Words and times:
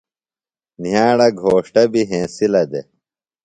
نِیھاڑہ 0.81 1.27
گھوݜٹہ 1.41 1.83
بیۡ 1.91 2.07
ہنسِلہ 2.09 2.61
دےۡ۔ 2.71 2.87